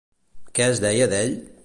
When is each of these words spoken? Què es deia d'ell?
Què 0.59 0.65
es 0.69 0.81
deia 0.87 1.11
d'ell? 1.13 1.37